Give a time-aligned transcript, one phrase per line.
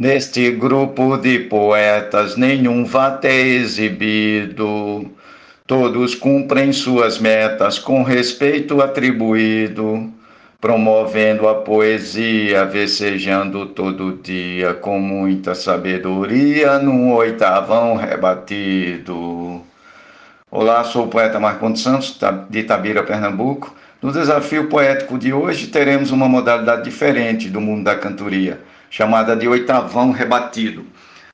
[0.00, 5.10] Neste grupo de poetas, nenhum vate exibido.
[5.66, 10.10] Todos cumprem suas metas com respeito atribuído,
[10.58, 19.60] promovendo a poesia, vecejando todo dia com muita sabedoria num oitavão rebatido.
[20.50, 23.76] Olá, sou o poeta Marcondes Santos, de Itabira, Pernambuco.
[24.00, 28.58] No desafio poético de hoje, teremos uma modalidade diferente do mundo da cantoria
[28.90, 30.84] chamada de Oitavão Rebatido.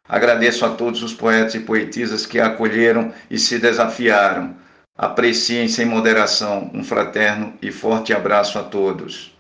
[0.09, 4.55] Agradeço a todos os poetas e poetisas que acolheram e se desafiaram.
[4.97, 6.71] Apreciem sem moderação.
[6.73, 9.36] Um fraterno e forte abraço a todos.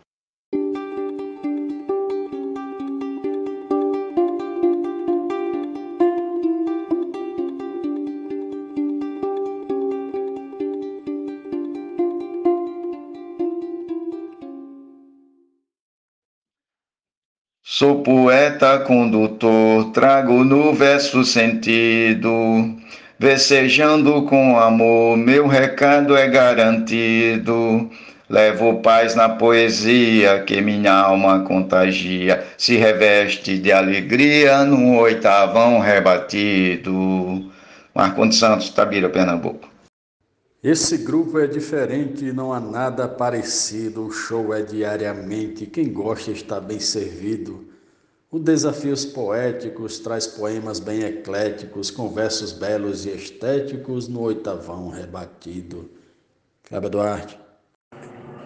[17.68, 22.76] Sou poeta condutor, trago no verso sentido,
[23.18, 27.90] vecejando com amor, meu recado é garantido.
[28.30, 37.50] Levo paz na poesia que minha alma contagia, se reveste de alegria num oitavão rebatido.
[37.92, 39.65] Marcondes Santos, Tabira, Pernambuco.
[40.62, 44.06] Esse grupo é diferente, não há nada parecido.
[44.06, 45.66] O show é diariamente.
[45.66, 47.66] Quem gosta está bem servido.
[48.30, 55.88] O Desafios Poéticos traz poemas bem ecléticos, com versos belos e estéticos no oitavão rebatido.
[56.64, 57.38] Cláudio Duarte.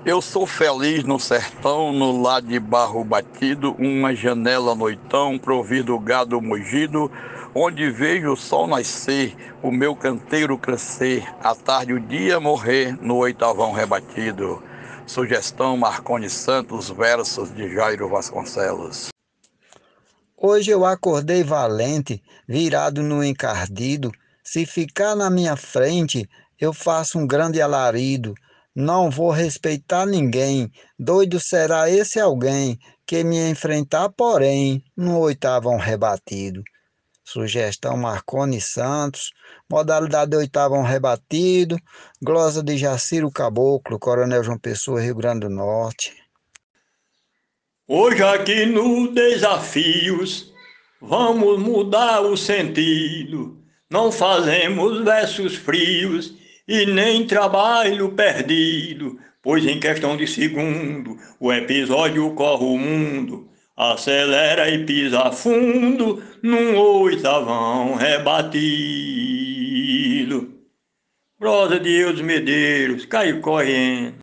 [0.04, 6.40] Eu sou feliz no sertão, no lar de barro batido, uma janela noitão, provido gado
[6.40, 7.10] mugido,
[7.54, 13.16] onde vejo o sol nascer, o meu canteiro crescer, a tarde o dia morrer no
[13.16, 14.62] oitavão rebatido.
[15.06, 19.08] Sugestão Marconi Santos, versos de Jairo Vasconcelos.
[20.36, 24.12] Hoje eu acordei valente, virado no encardido.
[24.42, 26.28] Se ficar na minha frente,
[26.58, 28.34] eu faço um grande alarido.
[28.74, 30.70] Não vou respeitar ninguém.
[30.98, 36.62] Doido será esse alguém que me enfrentar, porém, no oitavão rebatido.
[37.32, 39.30] Sugestão Marconi Santos,
[39.70, 41.78] modalidade oitavo rebatido,
[42.20, 46.12] glosa de Jaciro Caboclo, Coronel João Pessoa, Rio Grande do Norte.
[47.86, 50.52] Hoje aqui no Desafios,
[51.00, 53.62] vamos mudar o sentido.
[53.88, 56.34] Não fazemos versos frios
[56.66, 63.49] e nem trabalho perdido, pois em questão de segundo o episódio corre o mundo
[63.80, 68.60] acelera e pisa fundo num oitavão rebatido.
[71.38, 74.18] Prosa de Eudes Medeiros caiu correndo.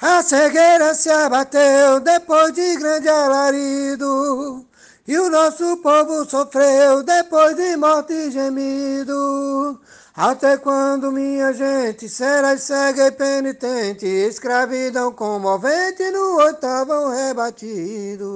[0.00, 4.64] A cegueira se abateu depois de grande alarido,
[5.06, 9.80] e o nosso povo sofreu depois de morte e gemido.
[10.14, 18.28] Até quando, minha gente, será cega e penitente, escravidão comovente no oitavo rebatido.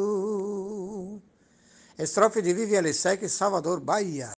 [1.98, 4.30] Estrofe de Viviane Sec, Salvador, Bahia.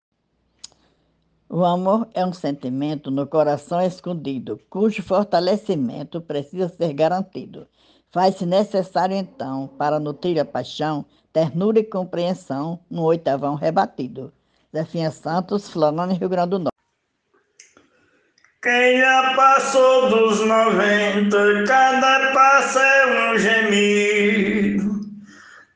[1.47, 7.67] O amor é um sentimento no coração escondido, cujo fortalecimento precisa ser garantido.
[8.09, 14.33] Faz-se necessário, então, para nutrir a paixão, ternura e compreensão no oitavão rebatido.
[14.75, 16.76] Zefinha Santos, Florânia, Rio Grande do Norte.
[18.67, 24.99] Quem já passou dos 90, cada passo é um gemido.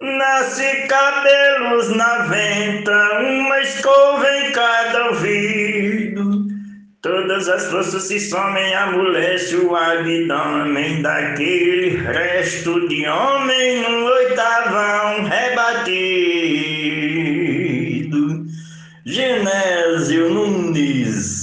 [0.01, 6.47] Nasce cabelos na venta, uma escova em cada ouvido.
[7.01, 16.11] Todas as forças se somem, amolece o abdômen daquele resto de homem no oitavão rebatido.
[19.05, 21.40] Genésio Nunes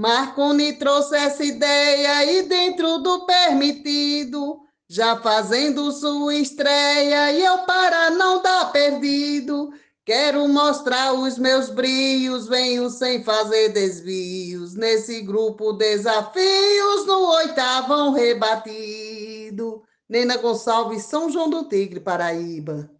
[0.00, 8.08] Marconi trouxe essa ideia e dentro do permitido, já fazendo sua estreia, e eu para
[8.08, 9.70] não dar perdido,
[10.02, 19.82] quero mostrar os meus brios, venho sem fazer desvios, nesse grupo desafios, no oitavão rebatido.
[20.08, 22.90] Nena Gonçalves, São João do Tigre, Paraíba.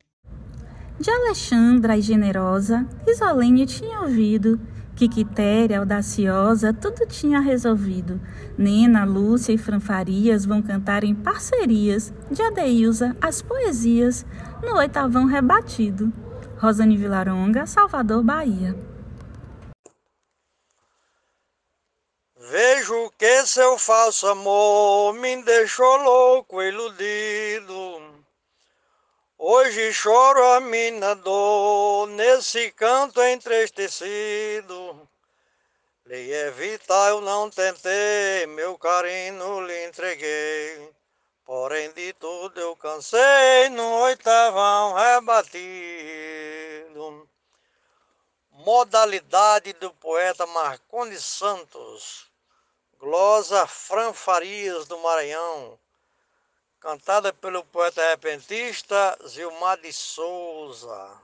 [1.00, 4.60] De Alexandra e generosa, Isolene tinha ouvido
[5.00, 8.20] que Quitéria, audaciosa, tudo tinha resolvido.
[8.58, 14.26] Nena, Lúcia e Franfarias vão cantar em parcerias de Adeilza as poesias
[14.62, 16.12] no oitavão rebatido.
[16.58, 18.76] Rosane Vilaronga, Salvador, Bahia.
[22.36, 28.19] Vejo que seu falso amor me deixou louco, iludido.
[29.42, 35.08] Hoje choro a minha dor, nesse canto entristecido.
[36.04, 40.92] Lhe evitar eu não tentei, meu carinho lhe entreguei.
[41.42, 45.56] Porém de tudo eu cansei, no oitavão rebatido.
[48.50, 52.30] Modalidade do poeta Marcondes Santos.
[52.98, 55.78] Glosa Fran Farias do Maranhão.
[56.80, 61.20] Cantada pelo poeta repentista Zilmar de Souza.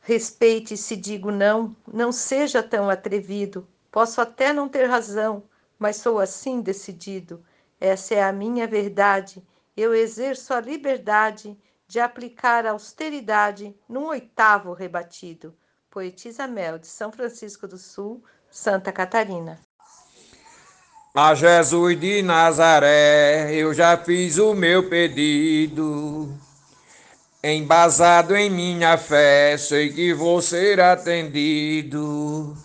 [0.00, 3.66] Respeite se digo não, não seja tão atrevido.
[3.90, 5.48] Posso até não ter razão,
[5.78, 7.42] mas sou assim decidido.
[7.80, 9.42] Essa é a minha verdade.
[9.74, 11.58] Eu exerço a liberdade
[11.88, 15.56] de aplicar austeridade num oitavo rebatido.
[15.88, 19.58] Poetisa Mel, de São Francisco do Sul, Santa Catarina.
[21.14, 26.32] A Jesus de Nazaré, eu já fiz o meu pedido.
[27.44, 32.56] Embasado em minha fé, sei que vou ser atendido.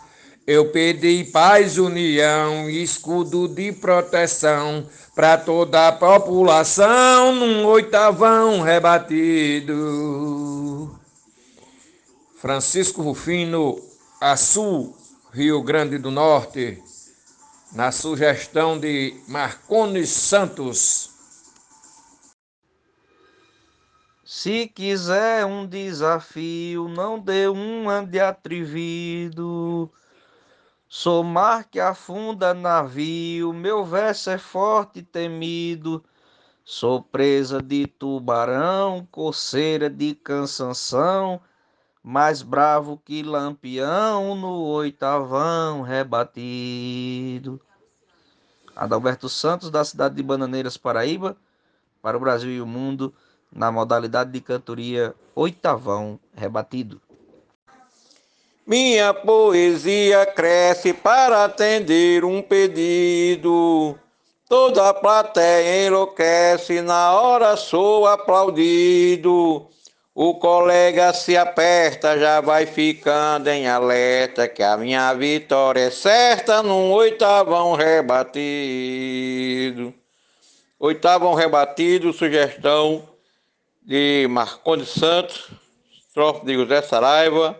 [0.47, 9.77] Eu pedi paz, união, escudo de proteção para toda a população num oitavão rebatido.
[12.37, 13.77] Francisco Rufino,
[14.21, 14.95] Açu,
[15.33, 16.81] Rio Grande do Norte,
[17.71, 21.11] na sugestão de Marcones Santos.
[24.23, 29.91] Se quiser um desafio, não dê uma de atrevido.
[30.87, 36.03] Sou mar que afunda navio, meu verso é forte e temido.
[36.63, 41.41] Sou presa de tubarão, coceira de cansanção,
[42.07, 47.59] mais bravo que lampião no oitavão rebatido.
[48.73, 51.35] Adalberto Santos, da cidade de Bananeiras, Paraíba,
[52.01, 53.13] para o Brasil e o mundo,
[53.51, 57.01] na modalidade de cantoria oitavão rebatido.
[58.65, 63.99] Minha poesia cresce para atender um pedido.
[64.47, 69.67] Toda a plateia enlouquece, na hora sou aplaudido.
[70.19, 76.63] O colega se aperta, já vai ficando em alerta, que a minha vitória é certa
[76.63, 78.33] num oitavão rebatido.
[80.79, 83.07] Oitavão rebatido, sugestão
[83.83, 85.51] de Marcondes Santos,
[85.91, 87.55] estrofe de José Saraiva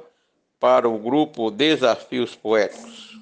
[0.59, 3.19] para o grupo Desafios Poéticos.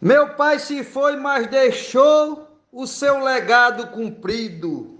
[0.00, 4.98] Meu pai se foi, mas deixou o seu legado cumprido.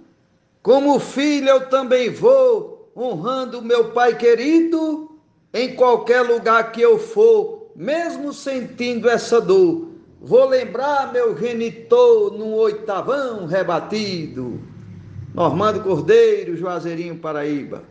[0.61, 5.19] Como filho, eu também vou, honrando meu pai querido,
[5.53, 9.89] em qualquer lugar que eu for, mesmo sentindo essa dor.
[10.19, 14.59] Vou lembrar meu genitor num oitavão rebatido.
[15.33, 17.83] Normando Cordeiro, Juazeirinho, Paraíba.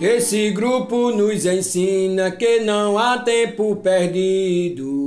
[0.00, 5.03] Esse grupo nos ensina que não há tempo perdido.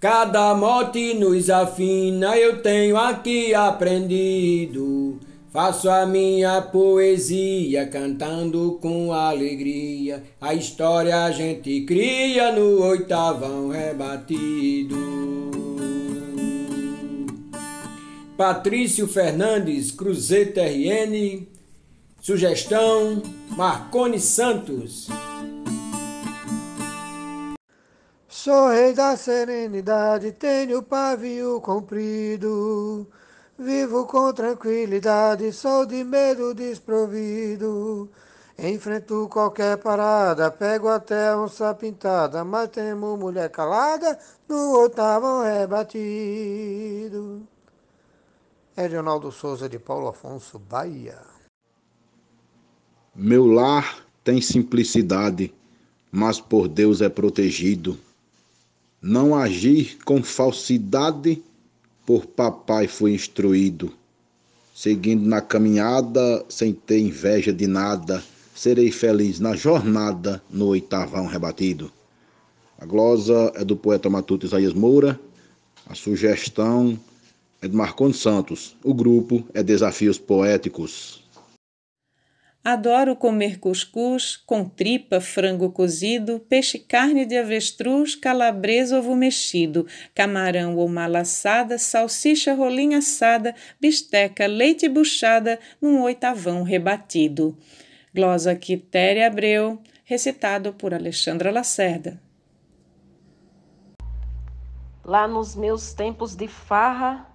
[0.00, 5.20] Cada mote nos afina, eu tenho aqui aprendido.
[5.52, 10.22] Faço a minha poesia cantando com alegria.
[10.40, 14.96] A história a gente cria no oitavão rebatido.
[18.38, 21.46] Patrício Fernandes, Cruzeiro RN,
[22.22, 25.08] Sugestão: Marcone Santos.
[28.42, 33.06] Sou rei da serenidade, tenho pavio comprido.
[33.58, 38.08] Vivo com tranquilidade, sou de medo desprovido.
[38.58, 44.18] Enfrento qualquer parada, pego até onça pintada, mas temo mulher calada
[44.48, 46.26] no oitavo rebatido.
[48.74, 51.18] É Leonardo Souza de Paulo Afonso, Bahia.
[53.14, 55.52] Meu lar tem simplicidade,
[56.10, 57.98] mas por Deus é protegido.
[59.02, 61.42] Não agir com falsidade,
[62.04, 63.92] por papai fui instruído.
[64.74, 68.22] Seguindo na caminhada, sem ter inveja de nada,
[68.54, 71.90] serei feliz na jornada no oitavão rebatido.
[72.78, 75.18] A glosa é do poeta matuto Isaías Moura,
[75.86, 76.98] a sugestão
[77.62, 81.24] é de Marcondes Santos, o grupo é Desafios Poéticos.
[82.62, 90.76] Adoro comer cuscuz com tripa, frango cozido, peixe carne de avestruz, calabresa ovo mexido, camarão
[90.76, 97.56] ou malassada, salsicha rolinha assada, bisteca, leite buchada num oitavão rebatido.
[98.14, 102.20] Glosa Quitéria Abreu, recitado por Alexandra Lacerda.
[105.02, 107.26] Lá nos meus tempos de farra,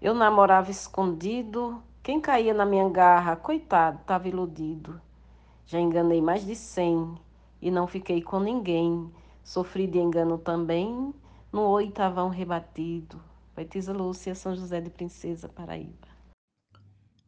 [0.00, 1.82] eu namorava escondido.
[2.04, 5.00] Quem caía na minha garra, coitado, estava iludido.
[5.64, 7.14] Já enganei mais de cem
[7.62, 9.10] e não fiquei com ninguém.
[9.42, 11.14] Sofri de engano também
[11.50, 13.24] no oitavão rebatido.
[13.54, 16.06] Poetisa Lúcia, São José de Princesa, Paraíba.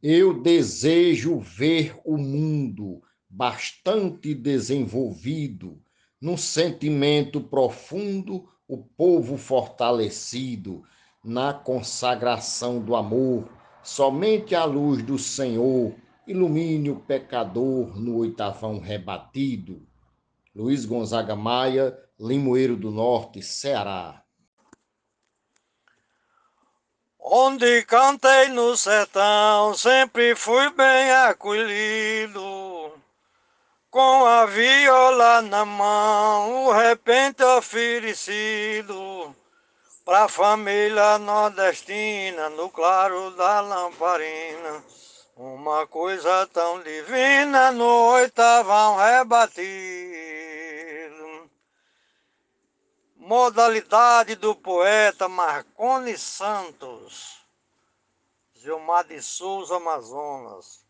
[0.02, 5.80] Eu desejo ver o mundo bastante desenvolvido,
[6.20, 10.84] num sentimento profundo, o povo fortalecido,
[11.24, 13.55] na consagração do amor,
[13.86, 15.94] somente a luz do Senhor
[16.26, 19.80] ilumine o pecador no oitavão rebatido.
[20.52, 24.24] Luiz Gonzaga Maia, Limoeiro do Norte, Ceará.
[27.20, 32.92] Onde cantei no sertão, sempre fui bem acolhido.
[33.88, 39.34] Com a viola na mão, o repente oferecido.
[40.06, 44.82] Pra família nordestina, no claro da lamparina.
[45.36, 50.16] Uma coisa tão divina no oitavão rebatido
[53.26, 57.40] modalidade do poeta Marconi Santos,
[58.54, 60.85] Gilmar de Souza, Amazonas.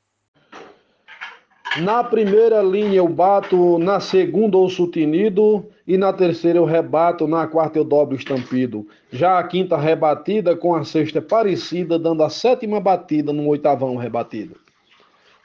[1.83, 7.47] Na primeira linha eu bato, na segunda o sutinido e na terceira eu rebato, na
[7.47, 8.89] quarta eu dobro estampido.
[9.11, 14.57] Já a quinta rebatida com a sexta parecida, dando a sétima batida no oitavão rebatido.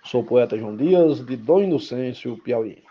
[0.04, 2.84] Sou o poeta João Dias, de Dom Inocêncio, Piauí.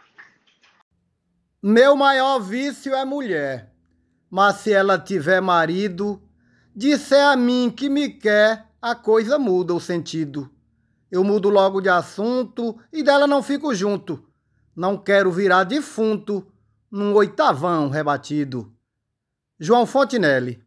[1.62, 3.70] Meu maior vício é mulher
[4.30, 6.22] mas se ela tiver marido,
[6.74, 10.48] disser a mim que me quer, a coisa muda o sentido.
[11.10, 14.24] Eu mudo logo de assunto e dela não fico junto.
[14.76, 16.46] Não quero virar defunto
[16.90, 18.72] num oitavão rebatido.
[19.58, 20.62] João Fontinelli.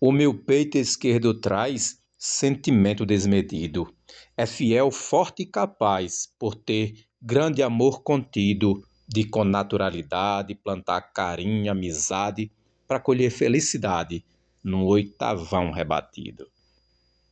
[0.00, 3.94] O meu peito esquerdo traz sentimento desmedido.
[4.34, 11.70] É fiel, forte e capaz, por ter grande amor contido de com naturalidade plantar carinho,
[11.70, 12.50] amizade,
[12.88, 14.24] para colher felicidade
[14.64, 16.46] no oitavão rebatido.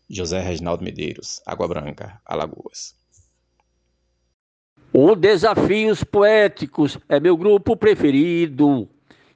[0.08, 2.96] José Reginaldo Medeiros, Água Branca, Alagoas.
[4.92, 8.88] O Desafios Poéticos é meu grupo preferido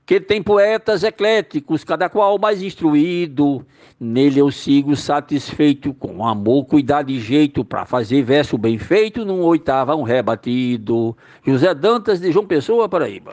[0.04, 3.64] que tem poetas ecléticos, cada qual mais instruído.
[3.98, 9.42] Nele eu sigo satisfeito, com amor, cuidado e jeito, para fazer verso bem feito num
[9.42, 11.16] oitavão rebatido.
[11.46, 13.32] José Dantas, de João Pessoa, Paraíba.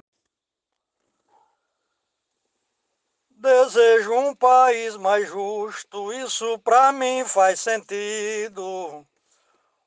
[3.42, 9.08] Desejo um país mais justo, isso para mim faz sentido.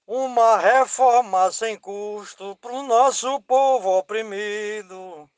[0.06, 5.28] Uma reforma sem custo pro nosso povo oprimido.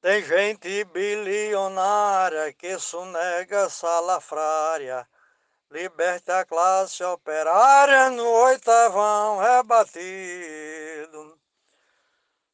[0.00, 5.04] Tem gente bilionária que sonega salafrária,
[5.68, 11.36] liberta a classe operária no oitavão rebatido.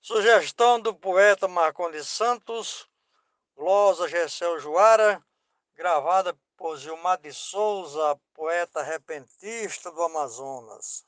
[0.01, 2.88] Sugestão do poeta Marcondes Santos,
[3.59, 5.21] glosa Gessel Joara,
[5.77, 11.05] gravada por Gilmar de Souza, poeta repentista do Amazonas.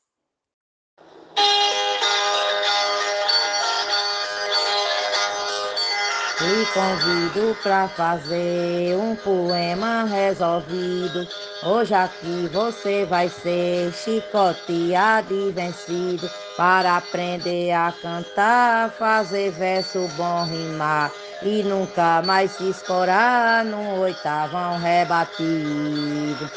[6.40, 11.28] Lhe convido para fazer um poema resolvido.
[11.62, 20.45] Hoje aqui você vai ser chicoteado e vencido para aprender a cantar, fazer verso bom
[20.47, 26.50] rimar e nunca mais se escorar num oitavão rebatido.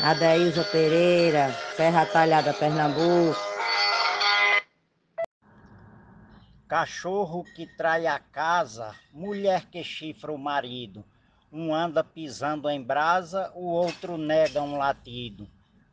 [0.00, 3.38] Adaísa Pereira, Serra Talhada, Pernambuco.
[6.68, 11.04] Cachorro que trai a casa, mulher que chifra o marido.
[11.50, 15.48] Um anda pisando em brasa, o outro nega um latido.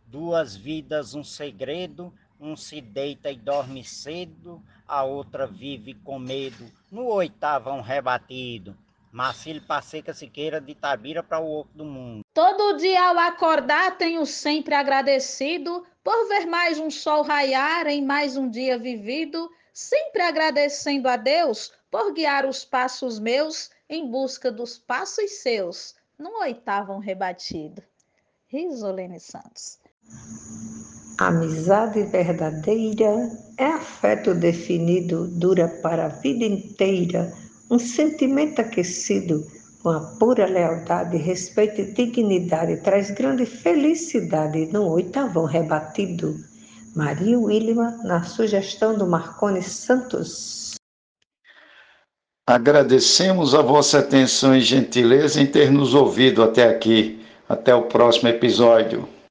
[0.05, 6.71] Duas vidas, um segredo, um se deita e dorme cedo, a outra vive com medo.
[6.91, 8.77] No oitavão rebatido.
[9.11, 12.21] Marcílio Passeca Siqueira de Tabira para o Oco do Mundo.
[12.33, 18.35] Todo dia ao acordar tenho sempre agradecido por ver mais um sol raiar em mais
[18.35, 24.79] um dia vivido sempre agradecendo a Deus por guiar os passos meus em busca dos
[24.79, 27.83] passos seus, no oitavo rebatido.
[28.47, 29.77] Risolene Santos.
[31.17, 37.31] Amizade verdadeira é afeto definido, dura para a vida inteira,
[37.71, 39.45] um sentimento aquecido
[39.81, 46.35] com a pura lealdade, respeito e dignidade, traz grande felicidade no oitavo rebatido.
[46.93, 50.75] Maria Wilma, na sugestão do Marcone Santos.
[52.45, 57.23] Agradecemos a vossa atenção e gentileza em ter nos ouvido até aqui.
[57.47, 59.14] Até o próximo episódio.